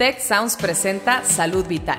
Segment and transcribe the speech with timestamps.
[0.00, 1.98] Tech Sounds presenta Salud Vital.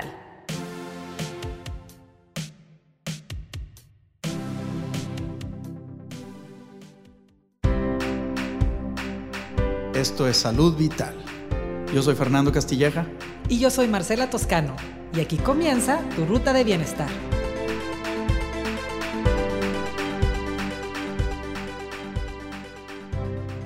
[9.94, 11.14] Esto es Salud Vital.
[11.94, 13.06] Yo soy Fernando Castilleja.
[13.48, 14.74] Y yo soy Marcela Toscano.
[15.14, 17.31] Y aquí comienza tu ruta de bienestar.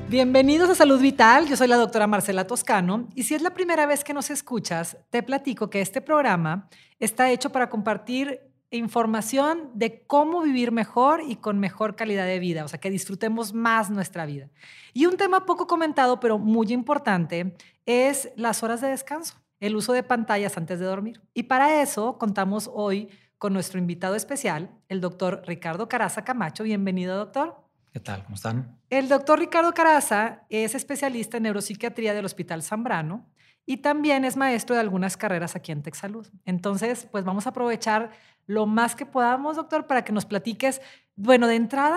[0.08, 3.86] Bienvenidos a Salud Vital, yo soy la doctora Marcela Toscano y si es la primera
[3.86, 6.68] vez que nos escuchas, te platico que este programa
[7.00, 12.64] está hecho para compartir información de cómo vivir mejor y con mejor calidad de vida,
[12.64, 14.48] o sea, que disfrutemos más nuestra vida.
[14.92, 19.92] Y un tema poco comentado, pero muy importante, es las horas de descanso, el uso
[19.92, 21.20] de pantallas antes de dormir.
[21.34, 26.62] Y para eso contamos hoy con nuestro invitado especial, el doctor Ricardo Caraza Camacho.
[26.62, 27.65] Bienvenido, doctor.
[27.96, 28.24] ¿Qué tal?
[28.24, 28.78] ¿Cómo están?
[28.90, 33.24] El doctor Ricardo Caraza es especialista en neuropsiquiatría del Hospital Zambrano
[33.64, 36.26] y también es maestro de algunas carreras aquí en Texalud.
[36.44, 38.10] Entonces, pues vamos a aprovechar
[38.46, 40.82] lo más que podamos, doctor, para que nos platiques.
[41.14, 41.96] Bueno, de entrada,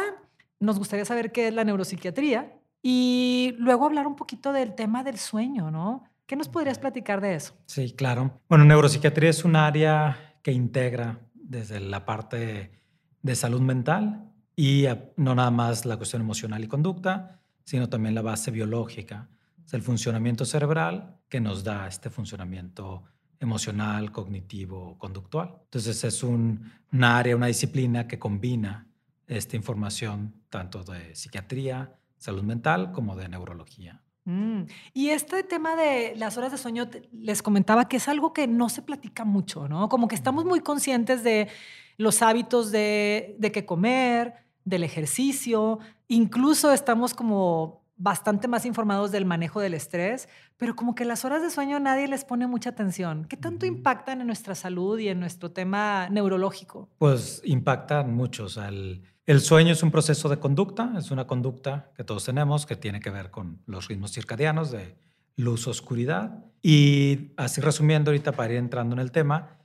[0.61, 5.17] nos gustaría saber qué es la neuropsiquiatría y luego hablar un poquito del tema del
[5.17, 6.05] sueño, ¿no?
[6.25, 7.55] ¿Qué nos podrías platicar de eso?
[7.65, 8.39] Sí, claro.
[8.47, 12.71] Bueno, neuropsiquiatría es un área que integra desde la parte
[13.21, 14.28] de salud mental
[14.61, 19.29] y no nada más la cuestión emocional y conducta, sino también la base biológica,
[19.65, 23.03] es el funcionamiento cerebral que nos da este funcionamiento
[23.39, 25.55] emocional, cognitivo, conductual.
[25.63, 28.85] Entonces es un, área, una disciplina que combina
[29.27, 34.01] esta información tanto de psiquiatría, salud mental, como de neurología.
[34.25, 38.45] Mm, y este tema de las horas de sueño, les comentaba que es algo que
[38.45, 39.87] no se platica mucho, ¿no?
[39.87, 41.47] Como que estamos muy conscientes de
[41.95, 49.25] los hábitos de, de qué comer, del ejercicio, incluso estamos como bastante más informados del
[49.25, 53.25] manejo del estrés, pero como que las horas de sueño nadie les pone mucha atención.
[53.25, 56.87] ¿Qué tanto impactan en nuestra salud y en nuestro tema neurológico?
[56.97, 58.47] Pues impactan mucho.
[58.65, 62.77] el, el, sueño es un proceso de conducta, es una conducta que todos tenemos que
[62.77, 64.95] tiene que ver con los ritmos circadianos de
[65.35, 66.45] luz, oscuridad.
[66.61, 69.57] Y así resumiendo ahorita para ir entrando en el tema,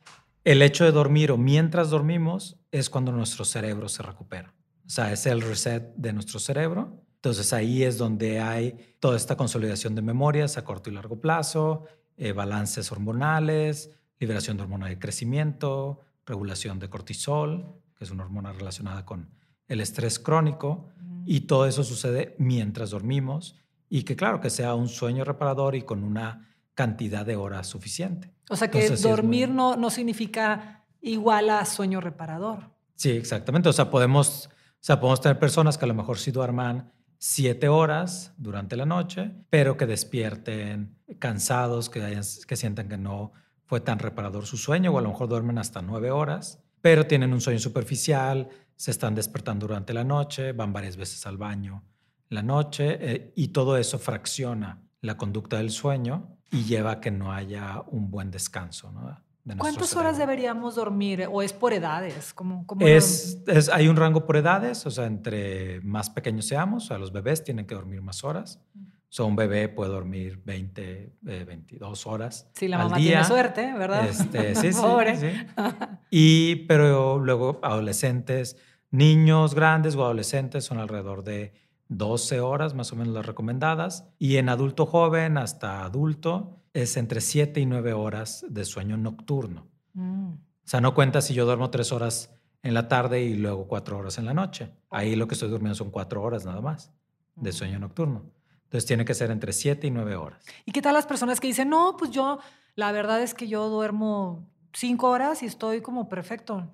[0.42, 4.52] el hecho de dormir o mientras dormimos es cuando nuestro cerebro se recupera.
[4.86, 7.04] O sea, es el reset de nuestro cerebro.
[7.16, 11.84] Entonces ahí es donde hay toda esta consolidación de memorias a corto y largo plazo,
[12.16, 18.52] eh, balances hormonales, liberación de hormona de crecimiento, regulación de cortisol, que es una hormona
[18.52, 19.30] relacionada con
[19.68, 20.90] el estrés crónico,
[21.24, 23.56] y todo eso sucede mientras dormimos
[23.88, 28.34] y que claro, que sea un sueño reparador y con una cantidad de horas suficiente.
[28.50, 32.70] O sea que dormir no, no significa igual a sueño reparador.
[32.96, 33.68] Sí, exactamente.
[33.68, 34.50] O sea, podemos
[34.84, 38.84] o sea, podemos tener personas que a lo mejor sí duerman siete horas durante la
[38.84, 43.32] noche, pero que despierten cansados, que, que sientan que no
[43.64, 47.32] fue tan reparador su sueño, o a lo mejor duermen hasta nueve horas, pero tienen
[47.32, 51.82] un sueño superficial, se están despertando durante la noche, van varias veces al baño
[52.28, 57.10] la noche, eh, y todo eso fracciona la conducta del sueño y lleva a que
[57.10, 58.92] no haya un buen descanso.
[58.92, 59.18] ¿no?
[59.58, 61.28] ¿Cuántas horas deberíamos dormir?
[61.30, 62.32] ¿O es por edades?
[62.32, 63.38] ¿Cómo, es,
[63.72, 67.44] hay un rango por edades, o sea, entre más pequeños seamos, o sea, los bebés
[67.44, 68.60] tienen que dormir más horas.
[68.74, 72.50] O sea, un bebé puede dormir 20, 22 eh, horas.
[72.54, 74.08] Sí, la mamá tiene suerte, ¿verdad?
[74.08, 74.80] Este, sí, sí,
[76.10, 78.56] Y, pero luego adolescentes,
[78.90, 81.52] niños grandes o adolescentes son alrededor de
[81.88, 84.08] 12 horas, más o menos las recomendadas.
[84.18, 89.68] Y en adulto joven hasta adulto, es entre 7 y 9 horas de sueño nocturno.
[89.94, 90.32] Mm.
[90.32, 93.96] O sea, no cuenta si yo duermo 3 horas en la tarde y luego 4
[93.96, 94.70] horas en la noche.
[94.90, 96.92] Ahí lo que estoy durmiendo son 4 horas nada más
[97.36, 97.52] de mm.
[97.52, 98.30] sueño nocturno.
[98.64, 100.44] Entonces tiene que ser entre 7 y 9 horas.
[100.64, 102.40] ¿Y qué tal las personas que dicen, no, pues yo,
[102.74, 106.68] la verdad es que yo duermo 5 horas y estoy como perfecto?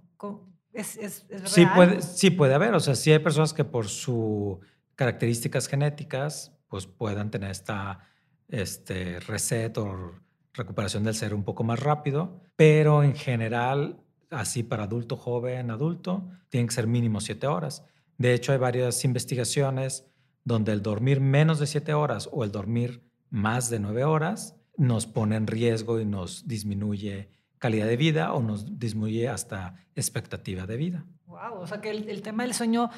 [0.73, 1.47] ¿Es, es, real?
[1.47, 2.75] Sí, puede, sí puede haber.
[2.75, 4.59] O sea, sí hay personas que por sus
[4.95, 8.10] características genéticas, pues puedan tener esta
[8.51, 10.15] este, reset o
[10.53, 14.01] recuperación del ser un poco más rápido, pero en general,
[14.31, 17.85] así para adulto, joven, adulto, tienen que ser mínimo siete horas.
[18.19, 20.07] De hecho, hay varias investigaciones
[20.45, 25.07] donde el dormir menos de siete horas o el dormir más de nueve horas nos
[25.07, 30.77] pone en riesgo y nos disminuye calidad de vida o nos disminuye hasta expectativa de
[30.77, 31.07] vida.
[31.27, 32.91] Wow, o sea que el tema del sueño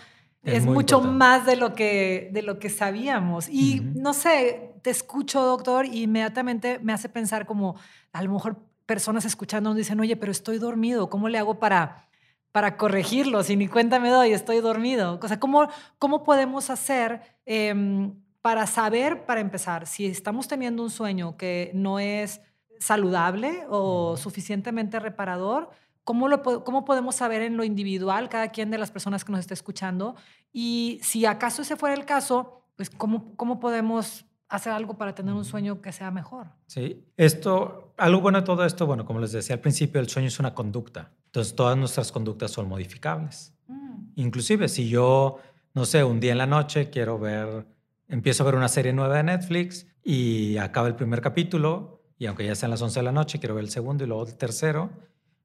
[0.44, 3.48] es, mucho más de lo, que, de lo que sabíamos.
[3.48, 7.76] Y no sé, te escucho, doctor, y inmediatamente me hace pensar como,
[8.12, 8.56] a lo mejor
[8.86, 12.08] personas escuchando nos dicen, oye, pero estoy dormido, ¿cómo le hago para,
[12.50, 13.42] para corregirlo?
[13.42, 15.18] Si ni cuenta me doy, estoy dormido.
[15.22, 15.68] O sea, ¿cómo,
[15.98, 21.98] cómo podemos hacer em, para saber, para empezar, si estamos teniendo un sueño que no
[21.98, 22.40] es
[22.78, 25.70] saludable o suficientemente reparador?
[26.04, 29.40] ¿Cómo, lo, ¿Cómo podemos saber en lo individual cada quien de las personas que nos
[29.40, 30.16] está escuchando?
[30.52, 35.32] Y si acaso ese fuera el caso, pues ¿cómo, cómo podemos hacer algo para tener
[35.32, 36.48] un sueño que sea mejor?
[36.66, 40.28] Sí, esto, algo bueno de todo esto, bueno, como les decía al principio, el sueño
[40.28, 41.10] es una conducta.
[41.26, 43.54] Entonces, todas nuestras conductas son modificables.
[43.66, 44.10] Mm.
[44.16, 45.38] Inclusive, si yo,
[45.72, 47.66] no sé, un día en la noche quiero ver,
[48.08, 52.44] empiezo a ver una serie nueva de Netflix y acaba el primer capítulo, y aunque
[52.44, 54.90] ya sean las 11 de la noche, quiero ver el segundo y luego el tercero,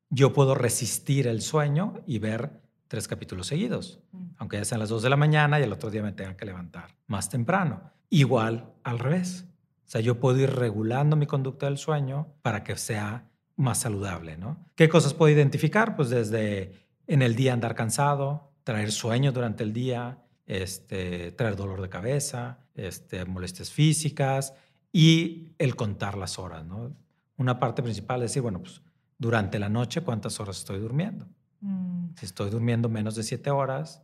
[0.10, 4.25] yo puedo resistir el sueño y ver tres capítulos seguidos, mm.
[4.39, 6.45] aunque ya sean las dos de la mañana y el otro día me tenga que
[6.45, 7.95] levantar más temprano.
[8.09, 9.45] Igual al revés.
[9.86, 14.38] O sea, yo puedo ir regulando mi conducta del sueño para que sea más saludable,
[14.38, 14.65] ¿no?
[14.75, 15.95] ¿Qué cosas puedo identificar?
[15.95, 16.74] Pues desde
[17.07, 22.59] en el día andar cansado, traer sueño durante el día, este, traer dolor de cabeza,
[22.75, 24.53] este, molestias físicas
[24.92, 26.95] y el contar las horas, ¿no?
[27.38, 28.81] Una parte principal es decir, bueno, pues
[29.18, 31.27] durante la noche cuántas horas estoy durmiendo.
[31.62, 32.10] Mm.
[32.15, 34.03] Si estoy durmiendo menos de siete horas,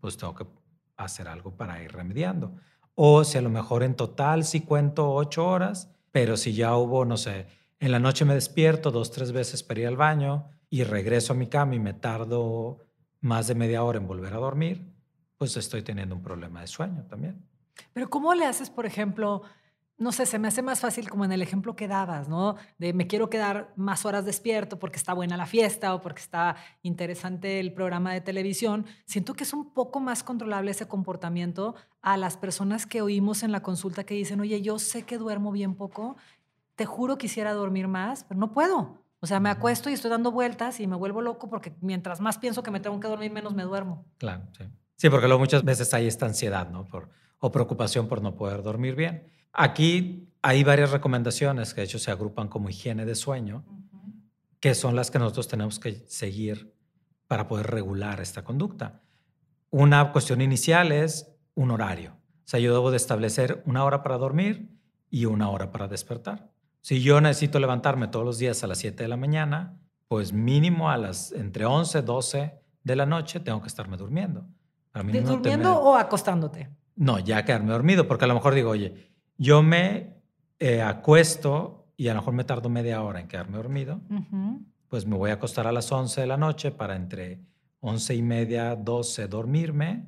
[0.00, 0.46] pues tengo que
[0.96, 2.54] hacer algo para ir remediando.
[2.94, 7.04] O si a lo mejor en total sí cuento ocho horas, pero si ya hubo,
[7.04, 7.46] no sé,
[7.80, 11.36] en la noche me despierto dos, tres veces para ir al baño y regreso a
[11.36, 12.78] mi cama y me tardo
[13.20, 14.92] más de media hora en volver a dormir,
[15.36, 17.46] pues estoy teniendo un problema de sueño también.
[17.92, 19.42] Pero ¿cómo le haces, por ejemplo,
[20.02, 22.56] no sé, se me hace más fácil como en el ejemplo que dabas, ¿no?
[22.78, 26.56] De me quiero quedar más horas despierto porque está buena la fiesta o porque está
[26.82, 28.84] interesante el programa de televisión.
[29.06, 33.52] Siento que es un poco más controlable ese comportamiento a las personas que oímos en
[33.52, 36.16] la consulta que dicen, oye, yo sé que duermo bien poco,
[36.74, 39.02] te juro quisiera dormir más, pero no puedo.
[39.20, 42.38] O sea, me acuesto y estoy dando vueltas y me vuelvo loco porque mientras más
[42.38, 44.04] pienso que me tengo que dormir, menos me duermo.
[44.18, 44.64] Claro, sí.
[44.96, 46.84] Sí, porque luego muchas veces hay esta ansiedad, ¿no?
[46.84, 47.08] Por,
[47.38, 49.30] o preocupación por no poder dormir bien.
[49.52, 53.64] Aquí hay varias recomendaciones que de hecho se agrupan como higiene de sueño,
[54.60, 56.74] que son las que nosotros tenemos que seguir
[57.26, 59.02] para poder regular esta conducta.
[59.70, 62.12] Una cuestión inicial es un horario.
[62.12, 64.70] O sea, yo debo de establecer una hora para dormir
[65.10, 66.50] y una hora para despertar.
[66.80, 69.78] Si yo necesito levantarme todos los días a las 7 de la mañana,
[70.08, 74.46] pues mínimo a las entre 11, 12 de la noche tengo que estarme durmiendo.
[74.92, 76.68] ¿Durmiendo o acostándote?
[76.96, 80.14] No, ya quedarme dormido, porque a lo mejor digo, oye, yo me
[80.58, 84.00] eh, acuesto y a lo mejor me tardo media hora en quedarme dormido,
[84.88, 87.40] pues me voy a acostar a las 11 de la noche para entre
[87.80, 90.06] 11 y media, 12 dormirme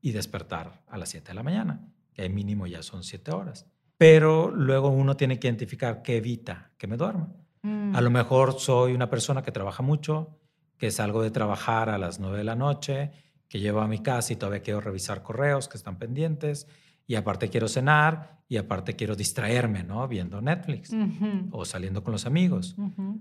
[0.00, 3.66] y despertar a las 7 de la mañana, que mínimo ya son 7 horas.
[3.96, 7.32] Pero luego uno tiene que identificar qué evita que me duerma.
[7.62, 7.94] Mm.
[7.94, 10.38] A lo mejor soy una persona que trabaja mucho,
[10.78, 13.10] que salgo de trabajar a las 9 de la noche,
[13.48, 16.66] que llevo a mi casa y todavía quiero revisar correos que están pendientes
[17.10, 20.06] y aparte quiero cenar y aparte quiero distraerme, ¿no?
[20.06, 20.92] Viendo Netflix
[21.50, 22.76] o saliendo con los amigos.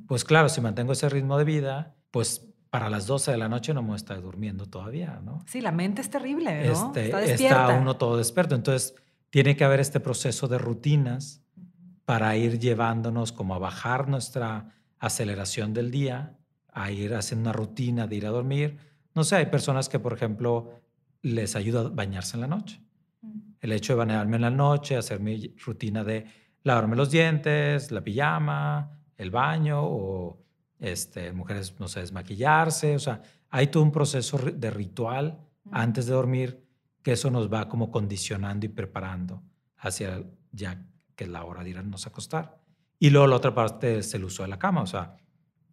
[0.08, 3.74] Pues claro, si mantengo ese ritmo de vida, pues para las 12 de la noche
[3.74, 5.44] no me estar durmiendo todavía, ¿no?
[5.48, 6.72] Sí, la mente es terrible, ¿no?
[6.72, 8.54] Este, está, está uno todo despierto.
[8.54, 8.94] Entonces,
[9.32, 11.42] tiene que haber este proceso de rutinas
[12.06, 16.38] para ir llevándonos como a bajar nuestra aceleración del día,
[16.72, 18.78] a ir haciendo una rutina de ir a dormir.
[19.16, 20.70] No sé, hay personas que, por ejemplo,
[21.24, 22.84] les ayuda a bañarse en la noche
[23.62, 26.26] el hecho de bañarme en la noche, hacer mi rutina de
[26.64, 30.42] lavarme los dientes, la pijama, el baño o
[30.80, 32.96] este, mujeres, no sé, desmaquillarse.
[32.96, 35.40] O sea, hay todo un proceso de ritual
[35.72, 36.66] antes de dormir
[37.02, 39.42] que eso nos va como condicionando y preparando
[39.78, 42.60] hacia ya que es la hora de irnos a acostar.
[42.98, 44.82] Y luego la otra parte es el uso de la cama.
[44.82, 45.18] O sea,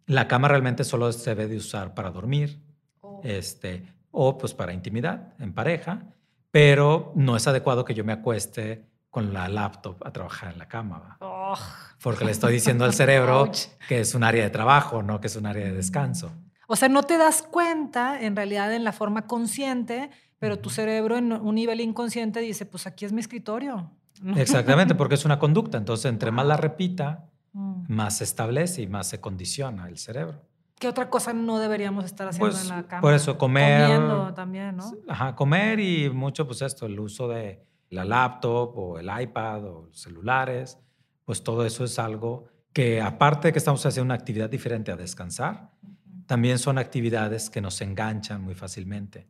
[0.05, 2.61] la cama realmente solo se debe de usar para dormir
[3.01, 3.21] oh.
[3.23, 6.13] este, o pues para intimidad en pareja
[6.51, 10.67] pero no es adecuado que yo me acueste con la laptop a trabajar en la
[10.67, 11.17] cama.
[12.01, 13.51] Porque le estoy diciendo al cerebro
[13.87, 16.31] que es un área de trabajo, no que es un área de descanso.
[16.67, 21.17] O sea, no te das cuenta en realidad en la forma consciente, pero tu cerebro
[21.17, 23.89] en un nivel inconsciente dice, pues aquí es mi escritorio.
[24.35, 25.77] Exactamente, porque es una conducta.
[25.77, 27.85] Entonces, entre más la repita, mm.
[27.87, 30.41] más se establece y más se condiciona el cerebro.
[30.79, 33.01] ¿Qué otra cosa no deberíamos estar haciendo pues, en la cama?
[33.01, 33.89] Por eso, comer.
[33.89, 34.91] Comiendo también, ¿no?
[35.07, 39.89] Ajá, comer y mucho, pues esto, el uso de la laptop o el iPad o
[39.91, 40.77] celulares,
[41.25, 44.95] pues todo eso es algo que aparte de que estamos haciendo una actividad diferente a
[44.95, 45.71] descansar,
[46.27, 49.27] también son actividades que nos enganchan muy fácilmente.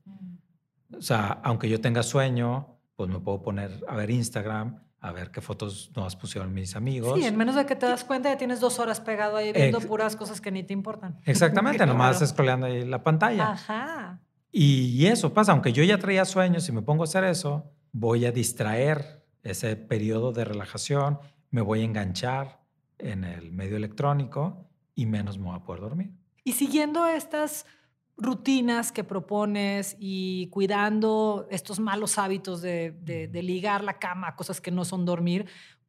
[0.97, 5.31] O sea, aunque yo tenga sueño, pues me puedo poner a ver Instagram a ver
[5.31, 7.19] qué fotos nos pusieron mis amigos.
[7.19, 9.79] Sí, en menos de que te das cuenta ya tienes dos horas pegado ahí viendo
[9.79, 11.19] puras cosas que ni te importan.
[11.25, 13.51] Exactamente, nomás scrolleando ahí la pantalla.
[13.51, 14.19] Ajá.
[14.51, 18.25] Y eso pasa, aunque yo ya traía sueños y me pongo a hacer eso, voy
[18.25, 21.19] a distraer ese periodo de relajación,
[21.51, 22.61] me voy a enganchar
[22.97, 26.11] en el medio electrónico y menos me voy a poder dormir.
[26.43, 27.65] Y siguiendo estas
[28.17, 34.59] rutinas que propones y cuidando estos malos hábitos de, de, ligar la cama a cosas
[34.59, 35.45] que no son dormir,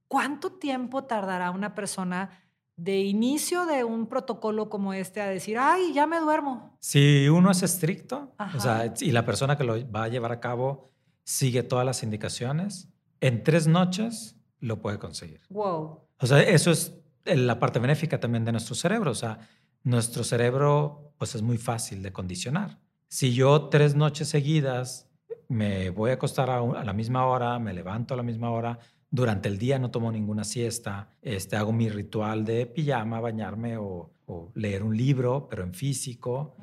[0.09, 2.45] ¿cuánto tiempo tardará una persona
[2.77, 6.77] de inicio de un protocolo como este a decir, ay, ya me duermo?
[6.81, 10.41] Si uno es estricto, o sea, y la persona que lo va a llevar a
[10.41, 10.93] cabo
[11.25, 12.89] sigue todas las indicaciones,
[13.21, 15.41] en tres noches lo puede conseguir.
[15.49, 16.03] Wow.
[16.21, 16.95] O sea, eso es
[17.25, 19.11] la parte benéfica también de nuestro cerebro.
[19.11, 19.39] O sea,
[19.83, 22.79] nuestro cerebro pues es muy fácil de condicionar.
[23.09, 25.09] Si yo tres noches seguidas
[25.49, 28.79] me voy a acostar a, la misma hora, me levanto a la misma hora,
[29.11, 34.13] durante el día no tomo ninguna siesta, este, hago mi ritual de pijama, bañarme o,
[34.55, 36.55] leer un libro, pero en físico,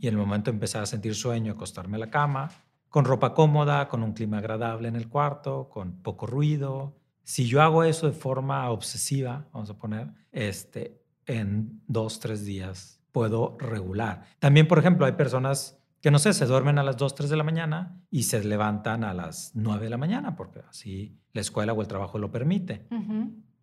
[0.00, 2.50] y en el momento de empezar a sentir sueño, acostarme a la cama,
[2.88, 6.96] con ropa cómoda, con un clima agradable en el cuarto, con poco ruido.
[7.22, 13.01] Si yo hago eso de forma obsesiva, vamos a poner, este, en dos, tres días
[13.12, 14.24] puedo regular.
[14.38, 17.36] También, por ejemplo, hay personas que, no sé, se duermen a las 2, 3 de
[17.36, 21.72] la mañana y se levantan a las 9 de la mañana, porque así la escuela
[21.72, 22.88] o el trabajo lo permite.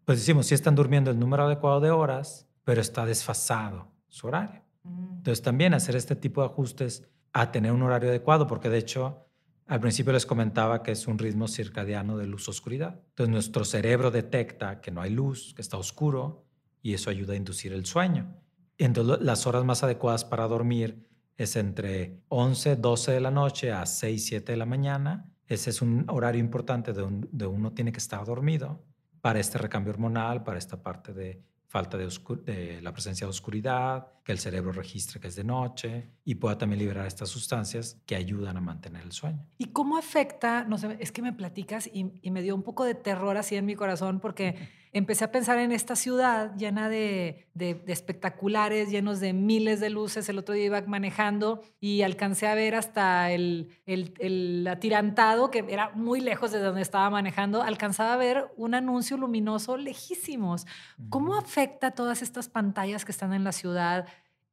[0.06, 4.62] Pues decimos, si están durmiendo el número adecuado de horas, pero está desfasado su horario.
[4.84, 5.18] Mm.
[5.18, 9.28] Entonces, también hacer este tipo de ajustes a tener un horario adecuado, porque de hecho,
[9.68, 13.02] al principio les comentaba que es un ritmo circadiano de luz-oscuridad.
[13.10, 16.46] Entonces, nuestro cerebro detecta que no hay luz, que está oscuro,
[16.82, 18.34] y eso ayuda a inducir el sueño.
[18.80, 21.06] Entonces, las horas más adecuadas para dormir
[21.38, 25.32] es entre 11, 12 de la noche a 6, 7 de la mañana.
[25.48, 28.84] Ese es un horario importante de, de uno tiene que estar dormido
[29.22, 32.10] para este recambio hormonal, para esta parte de falta de,
[32.46, 36.56] de, la presencia de oscuridad, que el cerebro registre que es de noche y pueda
[36.56, 39.44] también liberar estas sustancias que ayudan a mantener el sueño.
[39.58, 40.66] ¿Y cómo afecta?
[40.66, 43.56] No sé, es que me platicas y, y me dio un poco de terror así
[43.56, 47.48] en mi corazón porque empecé a pensar en esta ciudad llena de,
[47.88, 50.28] espectaculares, llenos de miles de luces.
[50.30, 55.92] El otro día iba manejando y alcancé a ver hasta el, el, atirantado, que era
[55.92, 60.66] muy lejos de donde estaba manejando, alcanzaba a ver un anuncio luminoso lejísimos.
[61.10, 64.08] ¿Cómo afecta todas estas pantallas que están en la ciudad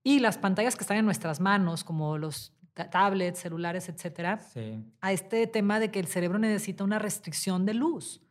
[0.07, 2.53] y las pantallas que están en nuestras manos, como los
[2.93, 4.39] tablets, celulares, etcétera,
[5.01, 8.23] a este tema de que el cerebro necesita una restricción de luz.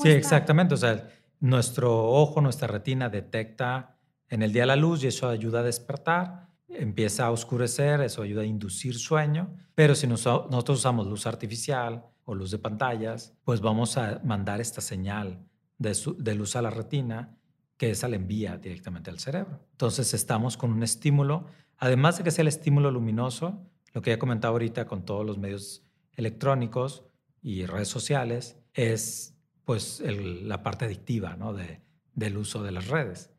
[0.00, 0.74] sí, exactamente.
[0.74, 1.08] O sea,
[1.40, 6.50] nuestro ojo, nuestra retina detecta en el día la luz y eso ayuda a despertar.
[6.68, 9.56] Empieza a oscurecer, eso ayuda a inducir sueño.
[9.74, 14.80] Pero si nosotros usamos luz artificial o luz de pantallas, pues vamos a mandar esta
[14.80, 15.40] señal
[15.78, 17.36] de, de luz a la retina
[17.76, 19.60] que esa le envía directamente al cerebro.
[19.72, 21.46] Entonces estamos con un estímulo
[21.78, 23.60] además de que sea el estímulo luminoso,
[23.92, 27.04] lo que ya comentado ahorita con todos los medios electrónicos
[27.42, 31.52] y redes sociales, es pues la parte adictiva ¿no?
[31.52, 31.80] de,
[32.14, 33.30] del uso de las redes,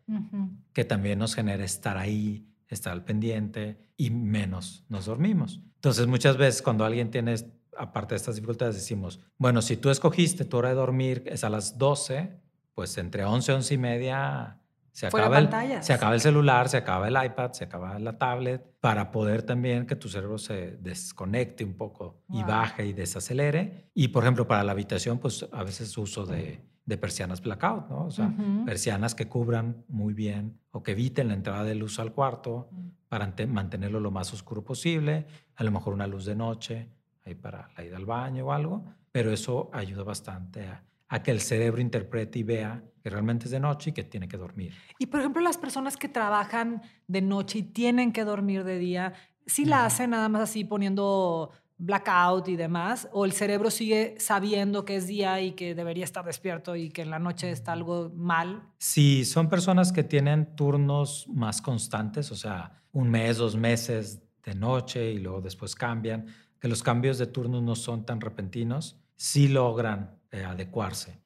[0.74, 5.62] que también nos genera estar ahí, estar al pendiente y menos nos dormimos.
[5.75, 7.36] Entonces muchas veces cuando alguien tiene,
[7.77, 11.50] aparte de estas dificultades, decimos, bueno, si tú escogiste tu hora de dormir es a
[11.50, 12.39] las 12,
[12.78, 15.50] pues entre 11 y 11 y media se acaba, el,
[15.84, 19.88] se acaba el celular, se acaba el iPad, se acaba la tablet, para poder también
[19.88, 23.90] que tu cerebro se desconecte un poco y baje y desacelere.
[23.96, 28.06] Y, por ejemplo, para la habitación, pues a veces uso de, de persianas blackout, ¿no?
[28.06, 28.32] O sea,
[28.64, 32.90] persianas que cubran muy bien o que eviten la entrada de luz al cuarto mm.
[33.10, 35.26] para mantenerlo lo más oscuro posible.
[35.56, 36.92] A lo mejor una luz de noche
[37.26, 41.32] ahí para la ida al baño o algo, pero eso ayuda bastante a a que
[41.32, 44.74] el cerebro interprete y vea que realmente es de noche y que tiene que dormir.
[45.00, 49.14] Y por ejemplo, las personas que trabajan de noche y tienen que dormir de día,
[49.46, 53.08] ¿sí la hacen nada más así poniendo blackout y demás?
[53.14, 57.04] ¿O el cerebro sigue sabiendo que es día y que debería estar despierto y que
[57.04, 58.64] en la noche está algo mal?
[58.78, 64.56] Sí, son personas que tienen turnos más constantes, o sea, un mes, dos meses de
[64.56, 66.26] noche y luego después cambian,
[66.60, 71.20] que los cambios de turnos no son tan repentinos, sí logran eh, adecuarse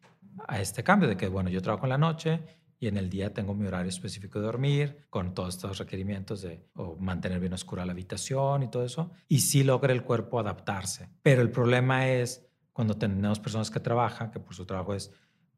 [0.48, 2.40] a este cambio de que, bueno, yo trabajo en la noche
[2.80, 6.66] y en el día tengo mi horario específico de dormir, con todos estos requerimientos de
[7.00, 11.08] mantener bien oscura la habitación y todo eso, y sí logra el cuerpo adaptarse.
[11.22, 12.44] Pero el problema es
[12.74, 15.12] cuando tenemos personas que trabajan, que por su trabajo es,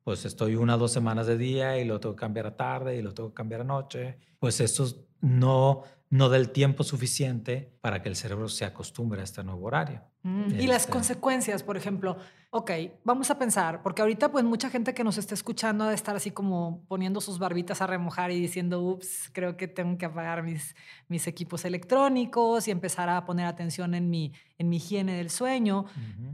[0.03, 2.97] pues estoy una o dos semanas de día y lo tengo que cambiar a tarde
[2.97, 4.85] y lo tengo que cambiar a noche, pues esto
[5.21, 9.65] no, no da el tiempo suficiente para que el cerebro se acostumbre a este nuevo
[9.65, 10.01] horario.
[10.23, 12.17] Mm, y las este consecuencias, por ejemplo,
[12.55, 12.69] Ok,
[13.03, 16.29] vamos a pensar, porque ahorita pues mucha gente que nos está escuchando de estar así
[16.29, 20.75] como poniendo sus barbitas a remojar y diciendo, ups, creo que tengo que apagar mis,
[21.07, 25.85] mis equipos electrónicos y empezar a poner atención en mi, en mi higiene del sueño.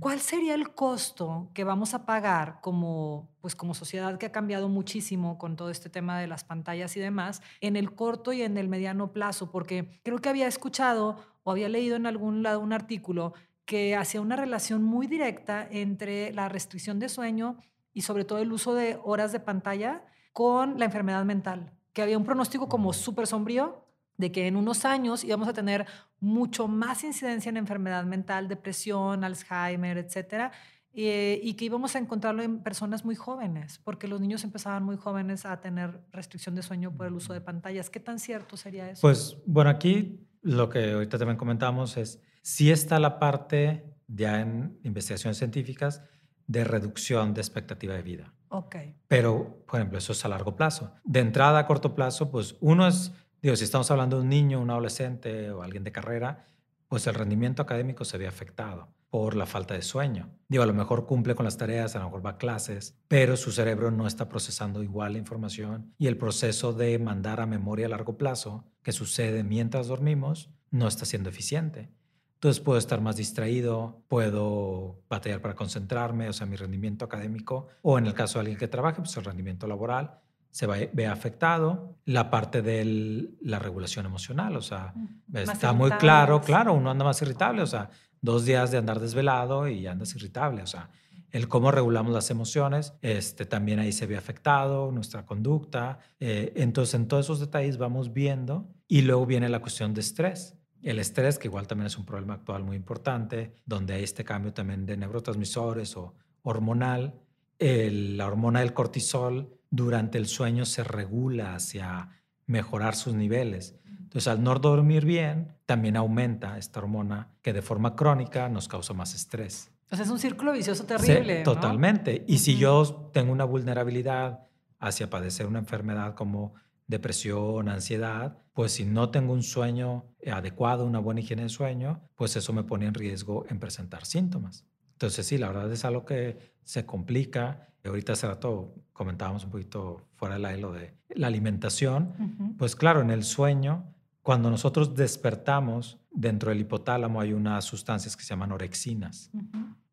[0.01, 4.67] ¿Cuál sería el costo que vamos a pagar como, pues como sociedad que ha cambiado
[4.67, 8.57] muchísimo con todo este tema de las pantallas y demás en el corto y en
[8.57, 9.51] el mediano plazo?
[9.51, 13.33] Porque creo que había escuchado o había leído en algún lado un artículo
[13.69, 17.57] que hacía una relación muy directa entre la restricción de sueño
[17.93, 20.01] y sobre todo el uso de horas de pantalla
[20.33, 23.85] con la enfermedad mental, que había un pronóstico como súper sombrío
[24.17, 25.85] de que en unos años íbamos a tener
[26.19, 30.51] mucho más incidencia en enfermedad mental, depresión, Alzheimer, etcétera,
[30.91, 34.97] eh, y que íbamos a encontrarlo en personas muy jóvenes, porque los niños empezaban muy
[34.97, 37.91] jóvenes a tener restricción de sueño por el uso de pantallas.
[37.91, 39.01] ¿Qué tan cierto sería eso?
[39.01, 44.79] Pues bueno, aquí lo que ahorita también comentamos es Sí está la parte ya en
[44.84, 46.03] investigaciones científicas
[46.48, 48.34] de reducción de expectativa de vida.
[48.48, 48.75] Ok.
[49.08, 50.96] Pero, por ejemplo, eso es a largo plazo.
[51.03, 54.60] De entrada a corto plazo, pues uno es, digo, si estamos hablando de un niño,
[54.60, 56.48] un adolescente o alguien de carrera,
[56.88, 60.30] pues el rendimiento académico se ve afectado por la falta de sueño.
[60.48, 63.38] Digo, a lo mejor cumple con las tareas, a lo mejor va a clases, pero
[63.38, 67.88] su cerebro no está procesando igual la información y el proceso de mandar a memoria
[67.88, 71.89] a largo plazo, que sucede mientras dormimos, no está siendo eficiente.
[72.36, 77.98] Entonces puedo estar más distraído, puedo batallar para concentrarme, o sea, mi rendimiento académico, o
[77.98, 80.20] en el caso de alguien que trabaje, pues el rendimiento laboral
[80.51, 81.98] se ve afectado.
[82.06, 84.94] La parte de la regulación emocional, o sea,
[85.34, 87.89] está muy claro, claro, uno anda más irritable, o sea,
[88.21, 90.89] dos días de andar desvelado y andas irritable, o sea,
[91.31, 95.99] el cómo regulamos las emociones, este, también ahí se ve afectado, nuestra conducta.
[96.19, 100.55] Eh, entonces, en todos esos detalles vamos viendo y luego viene la cuestión de estrés.
[100.81, 104.53] El estrés, que igual también es un problema actual muy importante, donde hay este cambio
[104.53, 107.21] también de neurotransmisores o hormonal.
[107.59, 112.09] la hormona del cortisol durante el sueño se regula hacia
[112.47, 113.78] mejorar sus niveles.
[114.10, 118.96] Entonces, al no dormir bien, también aumenta esta hormona que de forma crónica nos causa
[118.96, 119.72] más estrés.
[119.84, 121.44] Entonces, es un círculo vicioso terrible.
[121.44, 122.25] Totalmente.
[122.28, 124.48] Y si yo tengo una vulnerabilidad
[124.80, 126.56] hacia padecer una enfermedad como
[126.88, 132.36] depresión, ansiedad, pues si no tengo un sueño adecuado, una buena higiene de sueño, pues
[132.36, 134.65] eso me pone en riesgo en presentar síntomas.
[134.93, 137.69] Entonces sí, la verdad es algo que se complica.
[137.86, 142.56] Ahorita hace rato comentábamos un poquito fuera del aire lo de la alimentación.
[142.58, 148.23] Pues claro, en el sueño, cuando nosotros despertamos, dentro del hipotálamo hay unas sustancias que
[148.23, 149.32] se llaman orexinas,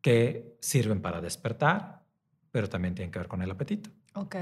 [0.01, 2.03] que sirven para despertar,
[2.51, 3.89] pero también tienen que ver con el apetito.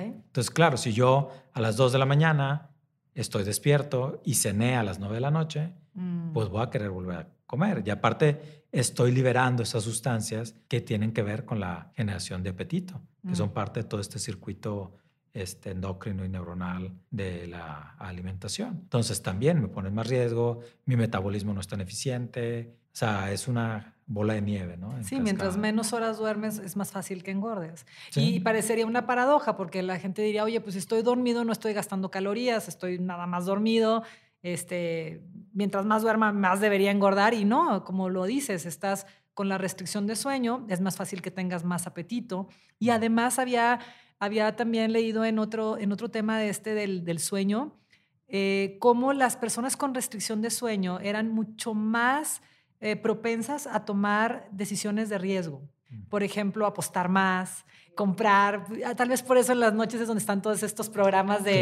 [0.06, 2.70] Entonces, claro, si yo a las 2 de la mañana
[3.14, 6.32] estoy despierto y cené a las 9 de la noche, mm.
[6.32, 7.84] pues voy a querer volver a comer.
[7.86, 13.02] Y aparte, estoy liberando esas sustancias que tienen que ver con la generación de apetito,
[13.28, 13.54] que son mm.
[13.54, 14.96] parte de todo este circuito
[15.36, 18.80] este, endocrino y neuronal de la alimentación.
[18.84, 23.50] Entonces también me pone más riesgo, mi metabolismo no es tan eficiente, o sea, es
[23.50, 24.96] una bola de nieve, ¿no?
[25.04, 27.86] sí, mientras menos horas duermes es más fácil que engordes.
[28.16, 32.10] Y parecería una paradoja porque la gente diría, oye, pues estoy dormido, no estoy gastando
[32.12, 34.04] calorías, estoy nada más dormido,
[34.42, 35.22] este,
[35.54, 40.08] mientras más duerma, más debería engordar y no, como lo dices, estás con la restricción
[40.08, 42.48] de sueño, es más fácil que tengas más apetito.
[42.80, 43.80] Y además había,
[44.20, 47.80] había también leído en otro, en otro tema de este del, del sueño,
[48.28, 52.42] eh, cómo las personas con restricción de sueño eran mucho más
[52.80, 55.70] eh, propensas a tomar decisiones de riesgo.
[55.90, 56.04] Mm.
[56.10, 57.66] Por ejemplo, apostar más,
[57.96, 58.66] comprar.
[58.86, 61.62] Ah, tal vez por eso en las noches es donde están todos estos programas de,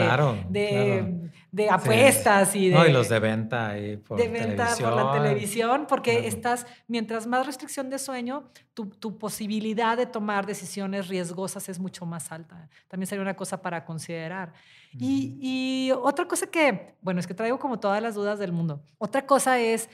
[0.50, 2.76] de, apuestas y de.
[2.76, 7.28] No, y los de venta y por de venta por la televisión, porque estás, mientras
[7.28, 12.69] más restricción de sueño, tu, tu, posibilidad de tomar decisiones riesgosas es mucho más alta.
[12.88, 14.54] También sería una cosa para considerar.
[15.00, 18.84] y, y otra cosa que, bueno, es que traigo como todas las dudas del mundo.
[18.98, 19.89] Otra cosa es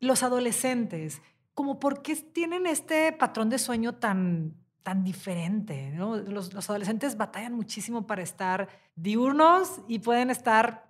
[0.00, 1.22] los adolescentes,
[1.54, 5.92] como por qué tienen este patrón de sueño tan, tan diferente.
[5.96, 10.86] Los, adolescentes batallan muchísimo para estar diurnos y pueden estar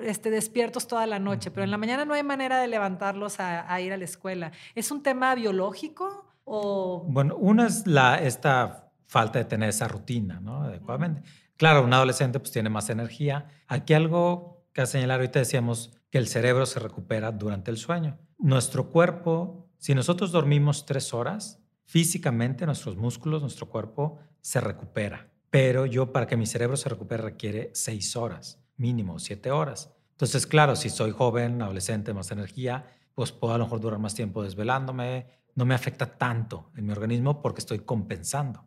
[0.00, 3.80] este, despiertos toda la noche, pero en la mañana no hay manera de levantarlos a,
[3.82, 4.52] ir a la escuela.
[4.74, 7.04] ¿Es un tema biológico o...?
[7.06, 10.62] Bueno, una es la, esta falta de tener esa rutina, ¿no?
[10.62, 11.22] Adecuadamente.
[11.58, 13.48] Claro, un adolescente pues tiene más energía.
[13.66, 18.16] Aquí algo que a señalar, ahorita decíamos que el cerebro se recupera durante el sueño
[18.38, 25.30] nuestro cuerpo, si nosotros dormimos tres horas, físicamente nuestros músculos, nuestro cuerpo se recupera.
[25.50, 29.94] Pero yo para que mi cerebro se recupere requiere seis horas, mínimo siete horas.
[30.10, 34.14] Entonces, claro, si soy joven, adolescente, más energía, pues puedo a lo mejor durar más
[34.14, 38.66] tiempo desvelándome, no me afecta tanto en mi organismo porque estoy compensando,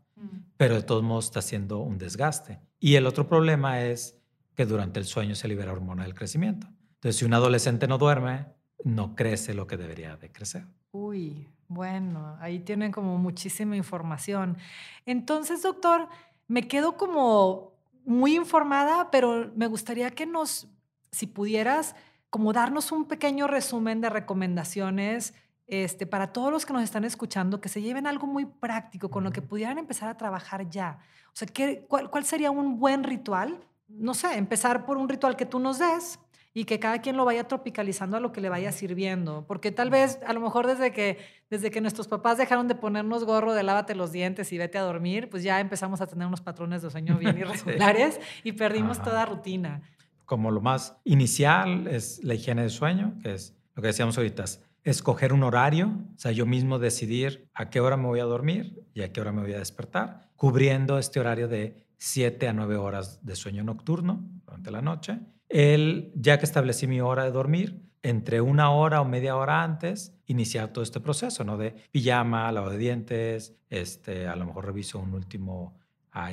[0.55, 2.59] pero de todos modos está haciendo un desgaste.
[2.79, 4.17] Y el otro problema es
[4.55, 6.67] que durante el sueño se libera hormona del crecimiento.
[6.95, 8.47] Entonces, si un adolescente no duerme,
[8.83, 10.65] no crece lo que debería de crecer.
[10.91, 14.57] Uy, bueno, ahí tienen como muchísima información.
[15.05, 16.07] Entonces, doctor,
[16.47, 17.73] me quedo como
[18.05, 20.67] muy informada, pero me gustaría que nos,
[21.11, 21.95] si pudieras,
[22.29, 25.33] como darnos un pequeño resumen de recomendaciones
[25.67, 29.25] este, para todos los que nos están escuchando, que se lleven algo muy práctico con
[29.25, 30.99] lo que pudieran empezar a trabajar ya.
[31.27, 33.59] O sea, ¿qué, cuál, ¿cuál sería un buen ritual?
[33.89, 36.19] No sé, empezar por un ritual que tú nos des,
[36.57, 39.45] y que cada quien lo vaya tropicalizando a lo que le vaya sirviendo.
[39.45, 41.19] Porque tal vez, a lo mejor desde que,
[41.51, 44.81] desde que nuestros papás dejaron de ponernos gorro de lávate los dientes y vete a
[44.81, 49.23] dormir, pues ya empezamos a tener unos patrones de sueño bien irregulares y perdimos toda
[49.27, 49.83] rutina.
[50.25, 54.45] Como lo más inicial es la higiene de sueño, que es lo que decíamos ahorita,
[54.83, 58.83] escoger un horario, o sea, yo mismo decidir a qué hora me voy a dormir
[58.95, 62.77] y a qué hora me voy a despertar, cubriendo este horario de 7 a 9
[62.77, 67.81] horas de sueño nocturno durante la noche el, ya que establecí mi hora de dormir,
[68.03, 71.57] entre una hora o media hora antes, iniciar todo este proceso, ¿no?
[71.57, 75.77] De pijama, lavado de dientes, este, a lo mejor reviso un último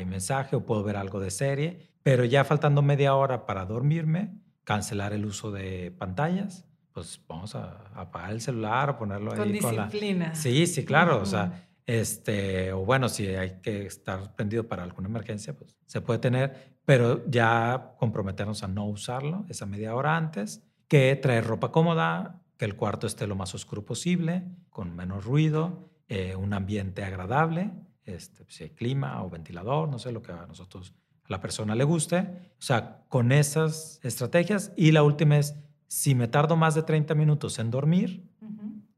[0.07, 4.33] mensaje o puedo ver algo de serie, pero ya faltando media hora para dormirme,
[4.64, 10.24] cancelar el uso de pantallas, pues vamos a, apagar el celular ponerlo con ahí disciplina.
[10.27, 10.35] con la...
[10.35, 15.09] Sí, sí, claro, o sea, este, o bueno, si hay que estar prendido para alguna
[15.09, 20.62] emergencia, pues se puede tener, pero ya comprometernos a no usarlo esa media hora antes,
[20.88, 25.90] que traer ropa cómoda, que el cuarto esté lo más oscuro posible, con menos ruido,
[26.09, 27.73] eh, un ambiente agradable,
[28.05, 30.94] este, si hay clima o ventilador, no sé lo que a nosotros,
[31.25, 32.18] a la persona le guste.
[32.59, 34.73] O sea, con esas estrategias.
[34.77, 38.31] Y la última es, si me tardo más de 30 minutos en dormir,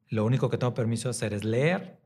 [0.08, 2.00] lo único que tengo permiso de hacer es leer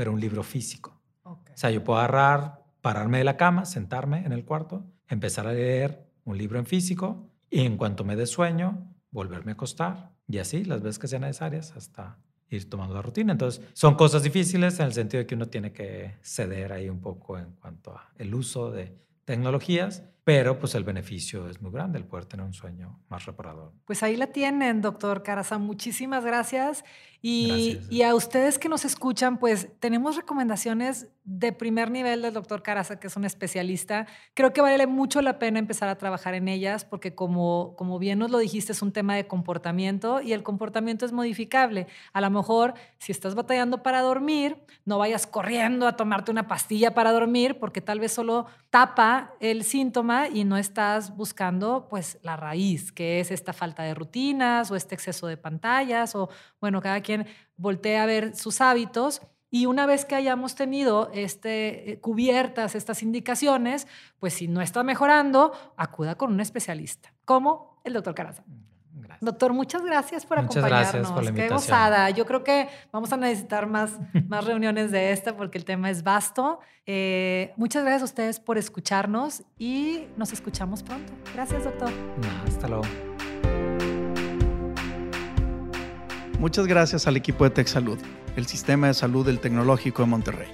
[0.00, 0.98] pero un libro físico.
[1.24, 5.52] O sea, yo puedo agarrar, pararme de la cama, sentarme en el cuarto, empezar a
[5.52, 10.38] leer un libro en físico y en cuanto me dé sueño, volverme a acostar y
[10.38, 12.16] así las veces que sean necesarias hasta
[12.48, 13.32] ir tomando la rutina.
[13.32, 17.02] Entonces, son cosas difíciles en el sentido de que uno tiene que ceder ahí un
[17.02, 21.98] poco en cuanto a el uso de tecnologías, pero pues el beneficio es muy grande,
[21.98, 23.74] el poder tener un sueño más reparador.
[23.84, 25.58] Pues ahí la tienen, doctor Caraza.
[25.58, 26.84] Muchísimas gracias.
[27.22, 32.98] Y, a ustedes que nos escuchan, pues tenemos recomendaciones de primer nivel del doctor Caraza,
[32.98, 34.06] que es un especialista.
[34.34, 38.18] Creo que vale mucho la pena empezar a trabajar en ellas porque como, como bien
[38.18, 41.86] nos lo dijiste, es un tema de comportamiento y el comportamiento es modificable.
[42.14, 44.56] A lo mejor, si estás batallando para dormir,
[44.86, 49.62] no vayas corriendo a tomarte una pastilla para dormir porque tal vez solo tapa el
[49.62, 54.76] síntoma y no estás buscando pues la raíz, que es esta falta de rutinas o
[54.76, 56.30] este exceso de pantallas o
[56.60, 57.09] bueno, cada quien
[57.56, 63.02] voltea a ver sus hábitos y una vez que hayamos tenido este, eh, cubiertas estas
[63.02, 63.88] indicaciones,
[64.20, 68.44] pues si no está mejorando, acuda con un especialista, como el doctor Caraza.
[69.20, 70.92] Doctor, muchas gracias por muchas acompañarnos.
[70.92, 72.10] Gracias por la Qué gozada.
[72.10, 76.02] Yo creo que vamos a necesitar más, más reuniones de esta porque el tema es
[76.02, 76.60] vasto.
[76.86, 81.12] Eh, muchas gracias a ustedes por escucharnos y nos escuchamos pronto.
[81.34, 81.90] Gracias, doctor.
[82.46, 83.09] hasta luego.
[86.40, 87.98] Muchas gracias al equipo de Tech Salud,
[88.34, 90.48] el sistema de salud del Tecnológico de Monterrey,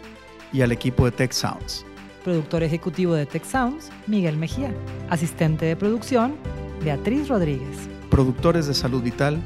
[0.53, 1.87] y al equipo de Tech Sounds.
[2.25, 4.75] Productor ejecutivo de Tech Sounds, Miguel Mejía.
[5.11, 6.35] Asistente de producción,
[6.83, 7.89] Beatriz Rodríguez.
[8.11, 9.41] Productores de Salud Vital,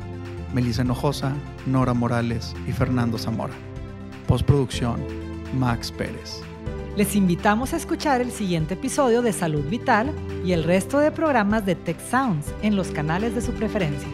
[0.54, 1.34] Melissa Hinojosa,
[1.66, 3.52] Nora Morales y Fernando Zamora.
[4.26, 5.04] Postproducción,
[5.58, 6.40] Max Pérez.
[6.96, 10.10] Les invitamos a escuchar el siguiente episodio de Salud Vital
[10.42, 14.08] y el resto de programas de Tech Sounds en los canales de su preferencia.